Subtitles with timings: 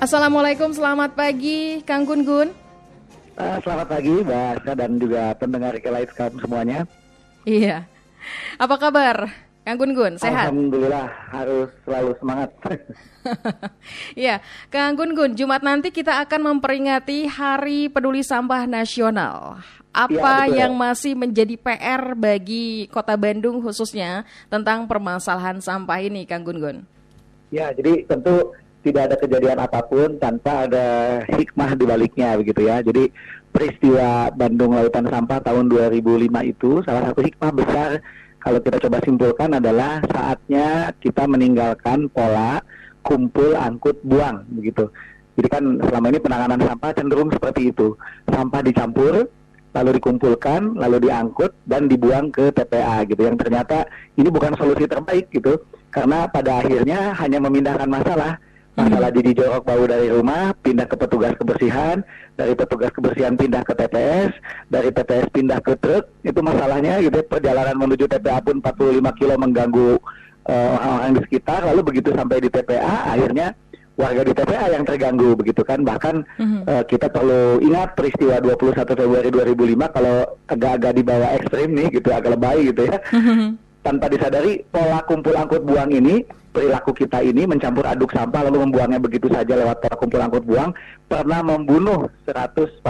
[0.00, 2.48] Assalamualaikum, selamat pagi, Kang Gun Gun.
[3.36, 6.88] Uh, selamat pagi, Mbak dan juga pendengar Live semuanya.
[7.44, 7.84] Iya.
[8.56, 9.28] Apa kabar,
[9.60, 10.16] Kang Gun Gun?
[10.16, 10.48] Sehat?
[10.48, 12.48] Alhamdulillah, harus selalu semangat.
[14.16, 14.40] Iya,
[14.72, 19.60] Kang Gun Gun, Jumat nanti kita akan memperingati Hari Peduli Sampah Nasional.
[19.92, 26.48] Apa ya, yang masih menjadi PR bagi Kota Bandung khususnya tentang permasalahan sampah ini, Kang
[26.48, 26.76] Gun Gun?
[27.52, 30.86] Ya, jadi tentu tidak ada kejadian apa pun tanpa ada
[31.28, 32.80] hikmah di baliknya begitu ya.
[32.80, 33.12] Jadi
[33.50, 37.90] peristiwa Bandung Lautan Sampah tahun 2005 itu salah satu hikmah besar
[38.40, 42.64] kalau kita coba simpulkan adalah saatnya kita meninggalkan pola
[43.04, 44.88] kumpul angkut buang begitu.
[45.36, 47.96] Jadi kan selama ini penanganan sampah cenderung seperti itu.
[48.28, 49.24] Sampah dicampur,
[49.72, 53.24] lalu dikumpulkan, lalu diangkut dan dibuang ke TPA gitu.
[53.24, 53.88] Yang ternyata
[54.20, 55.64] ini bukan solusi terbaik gitu.
[55.88, 58.36] Karena pada akhirnya hanya memindahkan masalah
[58.86, 62.00] masalah di jorok bau dari rumah pindah ke petugas kebersihan
[62.34, 64.30] dari petugas kebersihan pindah ke TPS
[64.72, 69.90] dari TPS pindah ke truk itu masalahnya gitu perjalanan menuju TPA pun 45 kilo mengganggu
[70.48, 73.52] uh, orang-orang di sekitar lalu begitu sampai di TPA akhirnya
[74.00, 76.60] warga di TPA yang terganggu begitu kan bahkan mm-hmm.
[76.64, 80.16] uh, kita perlu ingat peristiwa 21 Februari 2005 kalau
[80.48, 83.48] agak-agak di bawah ekstrim nih gitu agak lebay gitu ya mm-hmm.
[83.84, 88.98] tanpa disadari pola kumpul angkut buang ini perilaku kita ini mencampur aduk sampah lalu membuangnya
[88.98, 90.74] begitu saja lewat pola kumpul angkut buang
[91.06, 92.82] pernah membunuh 147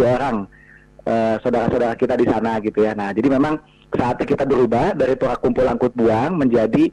[0.00, 0.48] orang
[1.04, 2.96] eh, saudara-saudara kita di sana gitu ya.
[2.96, 3.60] Nah, jadi memang
[3.92, 6.88] saatnya kita berubah dari pola kumpul angkut buang menjadi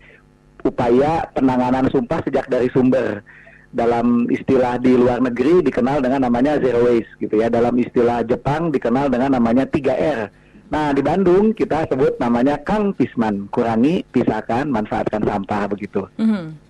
[0.68, 3.24] upaya penanganan sumpah sejak dari sumber.
[3.70, 7.48] Dalam istilah di luar negeri dikenal dengan namanya zero waste gitu ya.
[7.54, 10.39] Dalam istilah Jepang dikenal dengan namanya 3R
[10.70, 16.06] Nah di Bandung kita sebut namanya Kang Pisman, kurangi, pisahkan, manfaatkan sampah begitu.
[16.22, 16.70] Mm-hmm.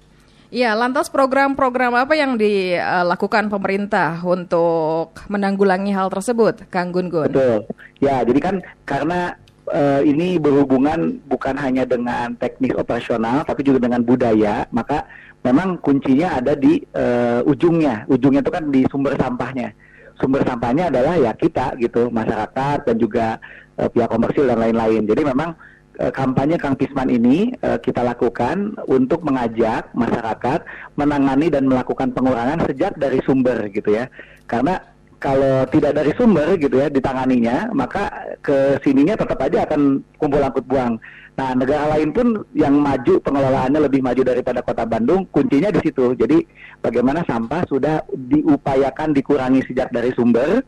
[0.49, 7.29] Ya, lantas program-program apa yang dilakukan pemerintah untuk menanggulangi hal tersebut, Kang Gun Gun?
[7.29, 7.69] Betul.
[8.01, 9.37] Ya, jadi kan karena
[9.69, 15.05] uh, ini berhubungan bukan hanya dengan teknis operasional, tapi juga dengan budaya, maka
[15.45, 18.09] memang kuncinya ada di uh, ujungnya.
[18.09, 19.69] Ujungnya itu kan di sumber sampahnya.
[20.17, 23.37] Sumber sampahnya adalah ya kita gitu, masyarakat dan juga
[23.79, 25.07] uh, pihak komersil dan lain-lain.
[25.07, 25.55] Jadi memang
[26.03, 30.59] uh, kampanye Kang Pisman ini uh, kita lakukan untuk mengajak masyarakat
[30.99, 34.11] menangani dan melakukan pengurangan sejak dari sumber gitu ya.
[34.45, 34.77] Karena
[35.19, 38.07] kalau tidak dari sumber gitu ya ditanganinya, maka
[38.39, 40.95] ke sininya tetap aja akan kumpul angkut buang.
[41.35, 46.11] Nah, negara lain pun yang maju pengelolaannya lebih maju daripada Kota Bandung, kuncinya di situ.
[46.11, 46.43] Jadi,
[46.83, 50.59] bagaimana sampah sudah diupayakan dikurangi sejak dari sumber,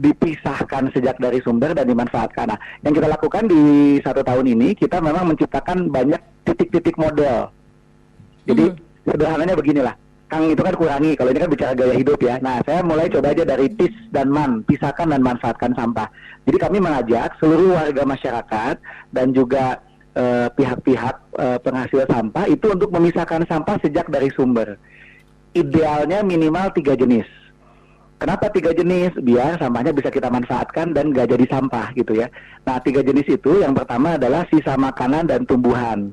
[0.00, 2.56] dipisahkan sejak dari sumber dan dimanfaatkan.
[2.56, 3.62] Nah, yang kita lakukan di
[4.00, 7.52] satu tahun ini, kita memang menciptakan banyak titik-titik model.
[8.48, 8.80] Jadi hmm.
[9.04, 9.94] sederhananya beginilah,
[10.32, 12.40] Kang itu kan kurangi, kalau ini kan bicara gaya hidup ya.
[12.40, 16.08] Nah, saya mulai coba aja dari tis dan man, pisahkan dan manfaatkan sampah.
[16.48, 18.74] Jadi kami mengajak seluruh warga masyarakat
[19.12, 19.84] dan juga
[20.16, 24.80] eh, pihak-pihak uh, penghasil sampah itu untuk memisahkan sampah sejak dari sumber.
[25.52, 27.39] Idealnya minimal tiga jenis
[28.20, 29.16] Kenapa tiga jenis?
[29.16, 32.28] Biar sampahnya bisa kita manfaatkan dan gak jadi sampah gitu ya.
[32.68, 36.12] Nah tiga jenis itu yang pertama adalah sisa makanan dan tumbuhan.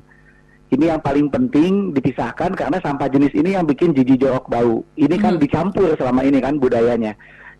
[0.72, 4.80] Ini yang paling penting dipisahkan karena sampah jenis ini yang bikin jijik jorok bau.
[4.96, 5.42] Ini kan hmm.
[5.44, 7.12] dicampur selama ini kan budayanya.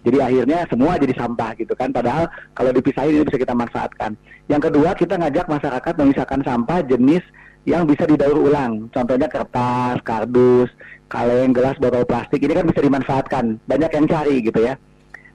[0.09, 1.92] Jadi akhirnya semua jadi sampah gitu kan.
[1.92, 4.16] Padahal kalau dipisahin ini bisa kita manfaatkan.
[4.48, 7.20] Yang kedua kita ngajak masyarakat memisahkan sampah jenis
[7.69, 8.88] yang bisa didaur ulang.
[8.97, 10.72] Contohnya kertas, kardus,
[11.09, 13.59] kaleng, gelas, botol plastik ini kan bisa dimanfaatkan.
[13.65, 14.77] Banyak yang cari gitu ya.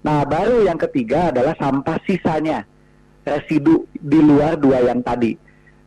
[0.05, 2.63] Nah, baru yang ketiga adalah sampah sisanya.
[3.23, 5.33] Residu di luar dua yang tadi.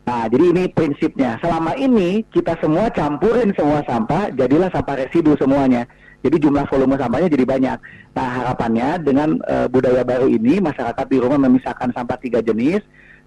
[0.07, 1.37] Nah, jadi ini prinsipnya.
[1.43, 5.83] Selama ini kita semua campurin semua sampah, jadilah sampah residu semuanya.
[6.23, 7.79] Jadi jumlah volume sampahnya jadi banyak.
[8.15, 12.81] Nah, harapannya dengan uh, budaya baru ini, masyarakat di rumah memisahkan sampah tiga jenis,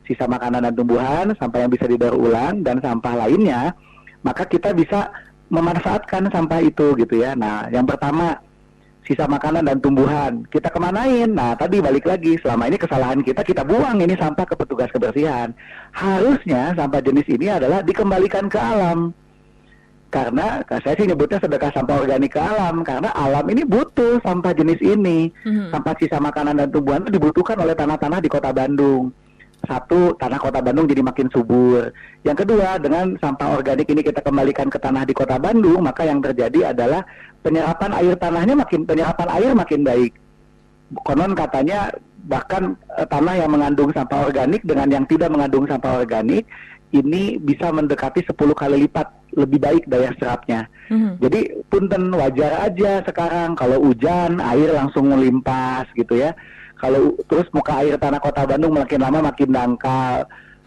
[0.07, 3.77] sisa makanan dan tumbuhan, sampah yang bisa didaur ulang, dan sampah lainnya,
[4.25, 5.13] maka kita bisa
[5.49, 7.33] memanfaatkan sampah itu gitu ya.
[7.33, 8.37] Nah, yang pertama
[9.03, 11.29] sisa makanan dan tumbuhan kita kemanain?
[11.33, 15.51] Nah, tadi balik lagi selama ini kesalahan kita kita buang ini sampah ke petugas kebersihan.
[15.91, 19.11] Harusnya sampah jenis ini adalah dikembalikan ke alam.
[20.09, 24.81] Karena saya sih nyebutnya sedekah sampah organik ke alam karena alam ini butuh sampah jenis
[24.81, 25.29] ini.
[25.45, 25.69] Hmm.
[25.69, 29.13] Sampah sisa makanan dan tumbuhan itu dibutuhkan oleh tanah-tanah di Kota Bandung
[29.67, 31.91] satu tanah kota Bandung jadi makin subur.
[32.23, 36.23] Yang kedua dengan sampah organik ini kita kembalikan ke tanah di kota Bandung, maka yang
[36.23, 37.03] terjadi adalah
[37.43, 40.13] penyerapan air tanahnya makin penyerapan air makin baik.
[41.05, 41.93] Konon katanya
[42.25, 46.45] bahkan eh, tanah yang mengandung sampah organik dengan yang tidak mengandung sampah organik
[46.89, 49.07] ini bisa mendekati 10 kali lipat
[49.37, 50.65] lebih baik daya serapnya.
[50.89, 51.13] Mm-hmm.
[51.21, 51.39] Jadi
[51.69, 56.33] punten wajar aja sekarang kalau hujan air langsung melimpas gitu ya.
[56.79, 60.23] Kalau terus muka air tanah kota Bandung makin lama makin dangkal.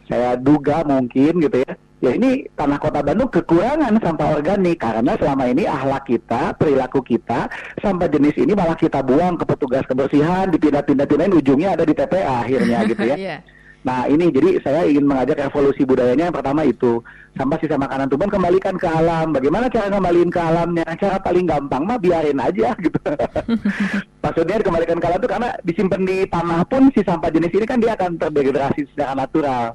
[0.07, 1.73] Saya duga mungkin gitu ya.
[2.03, 7.47] Ya ini tanah kota Bandung kekurangan sampah organik karena selama ini ahlak kita, perilaku kita,
[7.79, 12.79] sampah jenis ini malah kita buang ke petugas kebersihan, dipindah-pindah-pindahin ujungnya ada di TPA akhirnya
[12.91, 13.17] gitu ya.
[13.17, 13.41] yeah.
[13.83, 17.03] Nah ini jadi saya ingin mengajak evolusi budayanya yang pertama itu
[17.35, 19.35] sampah sisa makanan tuban kembalikan ke alam.
[19.35, 20.87] Bagaimana cara kembaliin ke alamnya?
[20.95, 22.99] Cara paling gampang mah biarin aja gitu.
[24.23, 27.83] Maksudnya dikembalikan ke alam itu karena disimpan di tanah pun si sampah jenis ini kan
[27.83, 29.75] dia akan terdegradasi secara natural.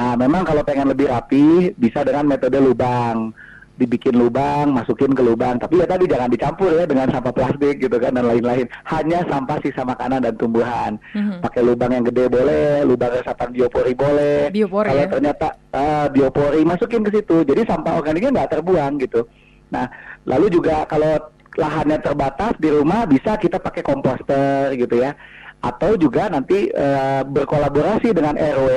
[0.00, 3.36] Nah memang kalau pengen lebih rapi bisa dengan metode lubang
[3.80, 5.56] dibikin lubang, masukin ke lubang.
[5.56, 8.68] Tapi ya tadi jangan dicampur ya dengan sampah plastik gitu kan dan lain-lain.
[8.84, 11.00] Hanya sampah sisa makanan dan tumbuhan.
[11.16, 11.40] Mm-hmm.
[11.40, 14.52] Pakai lubang yang gede boleh, lubang resapan biopori boleh.
[14.52, 15.08] Biopori Kalau ya?
[15.08, 17.36] ternyata uh, biopori masukin ke situ.
[17.48, 19.24] Jadi sampah organiknya nggak terbuang gitu.
[19.72, 19.88] Nah,
[20.28, 21.16] lalu juga kalau
[21.56, 25.16] lahannya terbatas di rumah bisa kita pakai komposter gitu ya.
[25.64, 28.68] Atau juga nanti uh, berkolaborasi dengan RW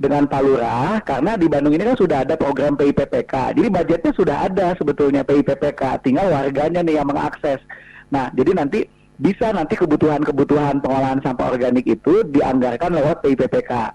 [0.00, 3.52] dengan Palura karena di Bandung ini kan sudah ada program PIPPK.
[3.52, 7.60] Jadi budgetnya sudah ada sebetulnya PIPPK, tinggal warganya nih yang mengakses.
[8.08, 8.88] Nah, jadi nanti
[9.20, 13.92] bisa nanti kebutuhan-kebutuhan pengolahan sampah organik itu dianggarkan lewat PIPPK.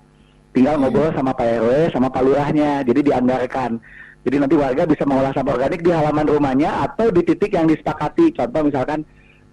[0.54, 3.82] Tinggal ngobrol sama Pak RW, sama Palurahnya, jadi dianggarkan.
[4.24, 8.30] Jadi nanti warga bisa mengolah sampah organik di halaman rumahnya atau di titik yang disepakati.
[8.38, 9.02] Contoh misalkan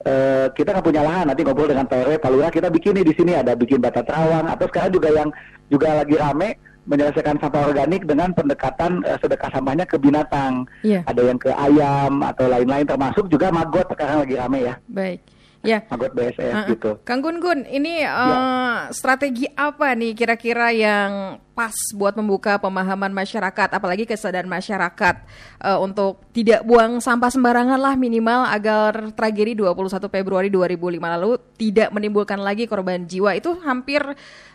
[0.02, 3.38] Uh, kita nggak punya lahan nanti ngobrol dengan PRW Palura kita bikin nih di sini
[3.38, 5.30] ada bikin bata terawang atau sekarang juga yang
[5.70, 10.66] juga lagi rame menyelesaikan sampah organik dengan pendekatan uh, sedekah sampahnya ke binatang.
[10.82, 11.06] Yeah.
[11.06, 14.74] Ada yang ke ayam atau lain-lain termasuk juga maggot sekarang lagi rame ya.
[14.90, 15.22] Baik.
[15.62, 15.86] Ya.
[15.86, 16.90] Maggot BSF uh, gitu.
[17.06, 18.38] Kang Gun Gun, ini uh, ya.
[18.90, 25.22] strategi apa nih kira-kira yang pas buat membuka pemahaman masyarakat, apalagi kesadaran masyarakat
[25.62, 31.94] uh, untuk tidak buang sampah sembarangan lah minimal agar tragedi 21 Februari 2005 lalu tidak
[31.94, 34.02] menimbulkan lagi korban jiwa itu hampir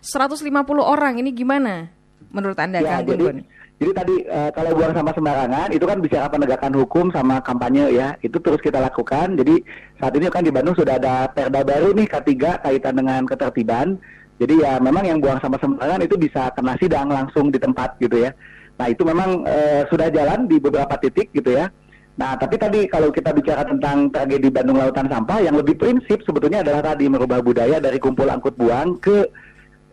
[0.03, 0.43] 150
[0.83, 1.23] orang.
[1.23, 1.87] Ini gimana
[2.35, 3.37] menurut Anda ya, Kang Gun Gun?
[3.47, 3.56] Jadi
[3.93, 8.41] tadi uh, kalau buang sampah sembarangan itu kan bicara penegakan hukum sama kampanye ya, itu
[8.41, 9.37] terus kita lakukan.
[9.37, 9.61] Jadi
[10.01, 14.01] saat ini kan di Bandung sudah ada perda baru nih K3 kaitan dengan ketertiban.
[14.41, 18.25] Jadi ya memang yang buang sampah sembarangan itu bisa kena sidang langsung di tempat gitu
[18.25, 18.33] ya.
[18.81, 21.69] Nah itu memang uh, sudah jalan di beberapa titik gitu ya.
[22.17, 26.65] Nah tapi tadi kalau kita bicara tentang tragedi Bandung Lautan Sampah yang lebih prinsip sebetulnya
[26.65, 29.29] adalah tadi merubah budaya dari kumpul angkut buang ke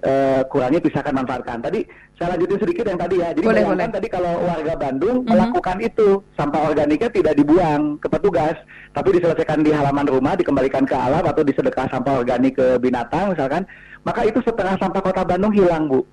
[0.04, 1.58] uh, kurangnya pisahkan manfaatkan.
[1.64, 1.82] Tadi
[2.14, 3.28] saya lanjutin sedikit yang tadi ya.
[3.32, 3.88] Jadi boleh, boleh.
[3.90, 5.32] tadi kalau warga Bandung mm -hmm.
[5.32, 8.56] melakukan itu, sampah organiknya tidak dibuang ke petugas,
[8.92, 13.66] tapi diselesaikan di halaman rumah, dikembalikan ke alam atau disedekah sampah organik ke binatang misalkan,
[14.04, 16.04] maka itu setengah sampah kota Bandung hilang, Bu.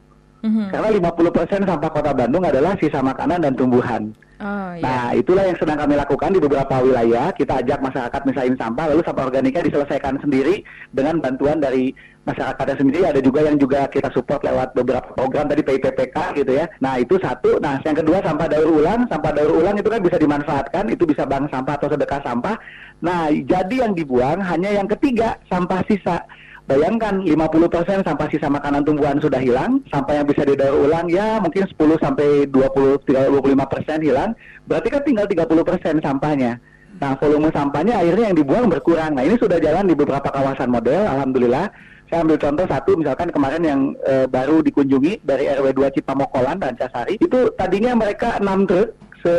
[0.41, 0.67] Mm -hmm.
[0.73, 4.09] Karena 50% sampah kota Bandung adalah sisa makanan dan tumbuhan.
[4.41, 4.81] Oh, iya.
[4.81, 7.29] Nah, itulah yang sedang kami lakukan di beberapa wilayah.
[7.29, 11.93] Kita ajak masyarakat misalnya sampah, lalu sampah organiknya diselesaikan sendiri dengan bantuan dari
[12.25, 13.01] masyarakatnya sendiri.
[13.07, 16.65] Ada juga yang juga kita support lewat beberapa program tadi PIPPK gitu ya.
[16.83, 17.57] Nah, itu satu.
[17.57, 19.09] Nah, yang kedua sampah daur ulang.
[19.09, 22.55] Sampah daur ulang itu kan bisa dimanfaatkan, itu bisa bank sampah atau sedekah sampah.
[23.01, 26.21] Nah, jadi yang dibuang hanya yang ketiga, sampah sisa.
[26.69, 31.67] Bayangkan 50% sampah sisa makanan tumbuhan sudah hilang, sampah yang bisa didaur ulang ya mungkin
[31.67, 34.31] 10 sampai 20 25% hilang,
[34.69, 36.61] berarti kan tinggal 30% sampahnya.
[37.01, 39.17] Nah, volume sampahnya akhirnya yang dibuang berkurang.
[39.17, 41.65] Nah, ini sudah jalan di beberapa kawasan model, alhamdulillah.
[42.11, 46.75] Saya ambil contoh satu, misalkan kemarin yang e, baru dikunjungi dari RW 2 Cipamokolan dan
[46.75, 48.91] Casari, itu tadinya mereka 6 truk
[49.21, 49.31] se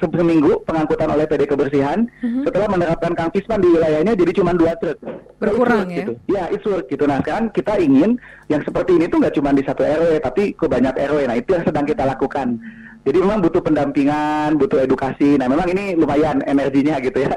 [0.00, 2.08] seminggu pengangkutan oleh PD Kebersihan.
[2.24, 2.48] Mm-hmm.
[2.48, 4.96] setelah menerapkan Kang Pisman di wilayahnya jadi cuma dua truk.
[5.42, 6.06] Berkurang ya?
[6.06, 6.12] gitu.
[6.30, 7.04] ya itu gitu.
[7.04, 8.16] Nah sekarang kita ingin
[8.48, 11.50] yang seperti ini tuh nggak cuma di satu RW tapi ke banyak RW nah itu
[11.50, 12.56] yang sedang kita lakukan.
[13.04, 15.34] Jadi memang butuh pendampingan butuh edukasi.
[15.36, 17.34] Nah memang ini lumayan energinya gitu ya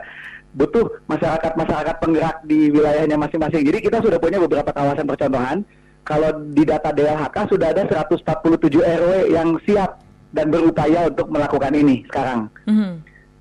[0.58, 5.62] butuh masyarakat-masyarakat penggerak di wilayahnya masing-masing jadi kita sudah punya beberapa kawasan percontohan
[6.08, 10.00] kalau di data DLHK sudah ada 147 RW yang siap
[10.32, 12.48] dan berupaya untuk melakukan ini sekarang.
[12.64, 12.92] Mm-hmm.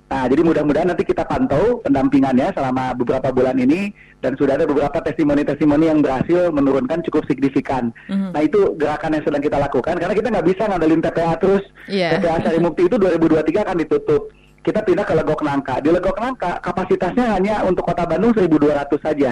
[0.07, 3.91] Nah, jadi mudah-mudahan nanti kita pantau pendampingannya selama beberapa bulan ini
[4.23, 7.91] dan sudah ada beberapa testimoni-testimoni yang berhasil menurunkan cukup signifikan.
[8.07, 8.31] Mm-hmm.
[8.31, 11.63] Nah, itu gerakan yang sedang kita lakukan karena kita nggak bisa ngandelin TPA terus.
[11.91, 12.19] Yeah.
[12.19, 14.31] TPA Sari Mukti itu 2023 akan ditutup.
[14.67, 15.79] Kita pindah ke Legok Nangka.
[15.79, 19.31] Di Legok Nangka kapasitasnya hanya untuk Kota Bandung 1.200 saja.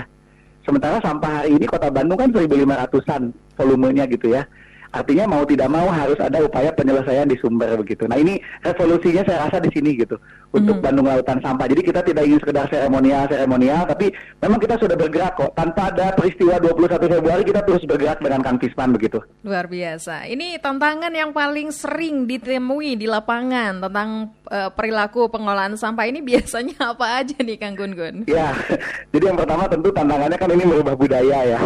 [0.63, 4.47] Sementara sampah hari ini Kota Bandung kan 1.500-an volumenya gitu ya
[4.95, 8.07] Artinya mau tidak mau harus ada upaya penyelesaian di sumber begitu.
[8.07, 10.15] Nah ini revolusinya saya rasa di sini gitu
[10.55, 10.85] untuk mm-hmm.
[10.87, 11.67] Bandung Lautan Sampah.
[11.67, 15.51] Jadi kita tidak ingin sekedar seremonial seremonial, tapi memang kita sudah bergerak kok.
[15.51, 18.57] Tanpa ada peristiwa 21 Februari kita terus bergerak dengan Kang
[18.95, 19.19] begitu.
[19.43, 20.31] Luar biasa.
[20.31, 26.77] Ini tantangan yang paling sering ditemui di lapangan tentang uh, perilaku pengolahan sampah ini biasanya
[26.95, 28.15] apa aja nih Kang Gun Gun?
[28.29, 28.53] Ya,
[29.13, 31.59] jadi yang pertama tentu tantangannya kan ini merubah budaya ya.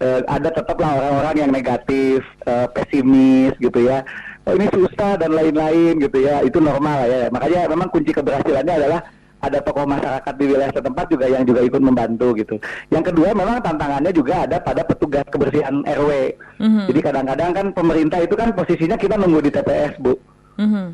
[0.00, 2.05] uh, ada tetaplah orang-orang yang negatif,
[2.46, 4.06] uh, pesimis gitu ya.
[4.46, 6.42] Oh, ini susah dan lain-lain gitu ya.
[6.46, 7.26] Itu normal ya.
[7.34, 9.00] Makanya memang kunci keberhasilannya adalah
[9.46, 12.56] ada tokoh masyarakat di wilayah setempat juga yang juga ikut membantu gitu.
[12.88, 16.10] Yang kedua memang tantangannya juga ada pada petugas kebersihan RW.
[16.58, 16.84] Mm-hmm.
[16.90, 20.16] Jadi kadang-kadang kan pemerintah itu kan posisinya kita nunggu di TPS bu.
[20.56, 20.86] Mm-hmm.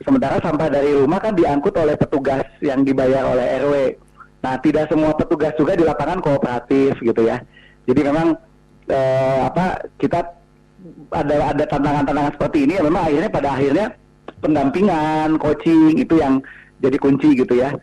[0.00, 3.74] Sementara sampah dari rumah kan diangkut oleh petugas yang dibayar oleh RW.
[4.40, 7.42] Nah tidak semua petugas juga di lapangan kooperatif gitu ya.
[7.84, 8.32] Jadi memang
[8.88, 10.39] eh, apa kita
[11.12, 13.86] ada ada tantangan-tantangan seperti ini ya memang akhirnya pada akhirnya
[14.40, 16.40] pendampingan, coaching itu yang
[16.80, 17.74] jadi kunci gitu ya.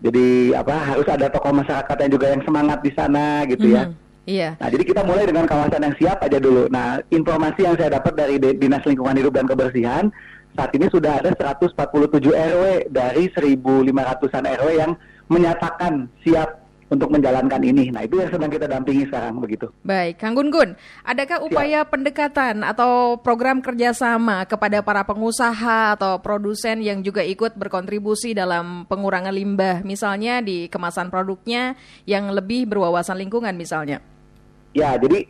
[0.00, 3.78] Jadi apa harus ada tokoh masyarakat yang juga yang semangat di sana gitu mm -hmm.
[3.78, 3.84] ya.
[3.86, 4.08] Mm-hmm.
[4.30, 4.50] Iya.
[4.60, 6.68] Nah, jadi kita mulai dengan kawasan yang siap aja dulu.
[6.70, 10.12] Nah, informasi yang saya dapat dari Dinas Lingkungan Hidup dan Kebersihan
[10.54, 14.92] saat ini sudah ada 147 RW dari 1.500-an RW yang
[15.30, 16.59] menyatakan siap
[16.90, 17.94] untuk menjalankan ini.
[17.94, 19.70] Nah, itu yang sedang kita dampingi sekarang begitu.
[19.86, 20.74] Baik, Kang Gun Gun,
[21.06, 21.90] adakah upaya Siap.
[21.94, 29.30] pendekatan atau program kerjasama kepada para pengusaha atau produsen yang juga ikut berkontribusi dalam pengurangan
[29.30, 34.02] limbah, misalnya di kemasan produknya yang lebih berwawasan lingkungan misalnya?
[34.74, 35.26] Ya, jadi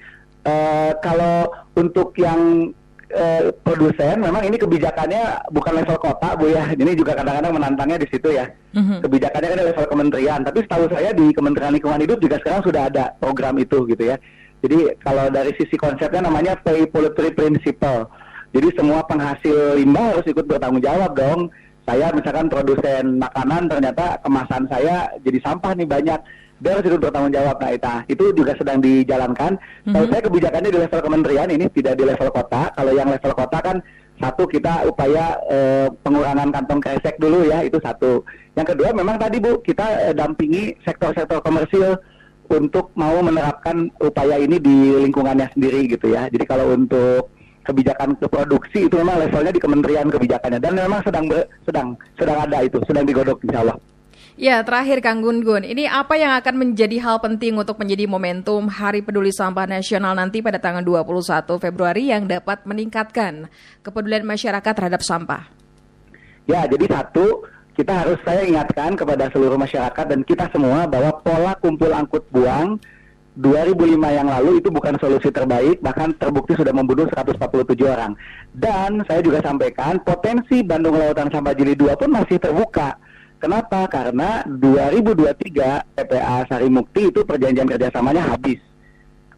[0.48, 2.72] uh, kalau untuk yang
[3.10, 6.70] eh, produsen memang ini kebijakannya bukan level kota bu ya.
[6.72, 8.46] Ini juga kadang-kadang menantangnya di situ ya.
[8.70, 9.02] Mm-hmm.
[9.02, 13.04] kebijakannya kan level kementerian tapi setahu saya di Kementerian Lingkungan Hidup juga sekarang sudah ada
[13.18, 14.16] program itu gitu ya.
[14.62, 18.06] Jadi kalau dari sisi konsepnya namanya pay polluter principle.
[18.54, 21.50] Jadi semua penghasil limbah harus ikut bertanggung jawab dong.
[21.82, 26.20] Saya misalkan produsen makanan ternyata kemasan saya jadi sampah nih banyak
[26.60, 27.56] dia harus ikut bertanggung jawab.
[27.56, 29.56] Nah itu, itu juga sedang dijalankan.
[29.56, 29.92] Mm-hmm.
[29.96, 32.62] kalau saya kebijakannya di level kementerian ini tidak di level kota.
[32.76, 33.76] Kalau yang level kota kan
[34.20, 38.20] satu kita upaya eh, pengurangan kantong kresek dulu ya itu satu.
[38.52, 41.96] Yang kedua memang tadi bu kita eh, dampingi sektor-sektor komersil
[42.52, 44.76] untuk mau menerapkan upaya ini di
[45.08, 46.28] lingkungannya sendiri gitu ya.
[46.28, 47.32] Jadi kalau untuk
[47.64, 50.60] kebijakan ke produksi itu memang levelnya di kementerian kebijakannya.
[50.60, 53.78] Dan memang sedang ber, sedang sedang ada itu sedang digodok insya Allah.
[54.40, 58.72] Ya, terakhir Kang Gun Gun, ini apa yang akan menjadi hal penting untuk menjadi momentum
[58.72, 63.52] Hari Peduli Sampah Nasional nanti pada tanggal 21 Februari yang dapat meningkatkan
[63.84, 65.44] kepedulian masyarakat terhadap sampah?
[66.48, 67.44] Ya, jadi satu,
[67.76, 72.80] kita harus saya ingatkan kepada seluruh masyarakat dan kita semua bahwa pola kumpul angkut buang
[73.36, 78.16] 2005 yang lalu itu bukan solusi terbaik, bahkan terbukti sudah membunuh 147 orang.
[78.56, 82.96] Dan saya juga sampaikan potensi Bandung Lautan Sampah Jili 2 pun masih terbuka
[83.40, 83.88] Kenapa?
[83.88, 88.60] Karena 2023 PPA Sarimukti itu perjanjian kerjasamanya habis.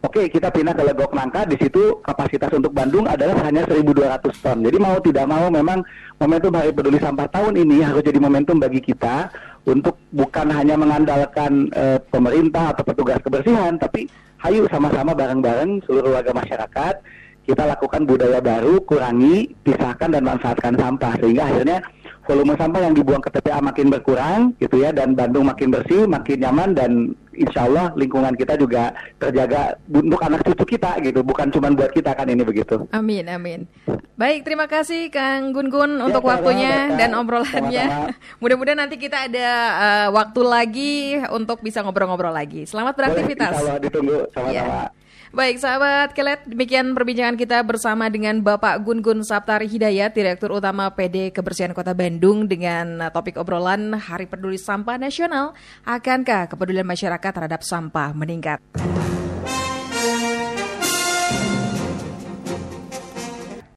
[0.03, 4.59] Oke, kita pindah ke Legok Nangka, di situ kapasitas untuk Bandung adalah hanya 1.200 ton.
[4.59, 5.79] Jadi mau tidak mau memang
[6.19, 9.31] momentum Hari Peduli Sampah tahun ini harus jadi momentum bagi kita
[9.63, 14.11] untuk bukan hanya mengandalkan e, pemerintah atau petugas kebersihan, tapi
[14.43, 16.99] hayu sama-sama bareng-bareng seluruh warga masyarakat
[17.43, 21.79] kita lakukan budaya baru, kurangi, pisahkan dan manfaatkan sampah sehingga akhirnya
[22.23, 26.39] volume sampah yang dibuang ke TPA makin berkurang gitu ya dan Bandung makin bersih, makin
[26.39, 26.91] nyaman dan
[27.35, 32.15] insya Allah lingkungan kita juga terjaga untuk anak cucu kita gitu, bukan cuma buat kita
[32.15, 32.87] kan ini begitu.
[32.95, 33.67] Amin amin.
[34.15, 38.15] Baik terima kasih Kang Gun Gun ya, untuk waktunya dan obrolannya.
[38.43, 40.95] Mudah-mudahan nanti kita ada uh, waktu lagi
[41.35, 42.69] untuk bisa ngobrol-ngobrol lagi.
[42.69, 43.51] Selamat beraktivitas.
[43.51, 44.55] Boleh, insya Allah ditunggu sama-sama.
[44.55, 45.02] Ya.
[45.33, 50.93] Baik sahabat Kelet, demikian perbincangan kita bersama dengan Bapak Gun Gun Saptari Hidayat, Direktur Utama
[50.93, 55.57] PD Kebersihan Kota Bandung dengan topik obrolan Hari Peduli Sampah Nasional.
[55.89, 58.61] Akankah kepedulian masyarakat terhadap sampah meningkat?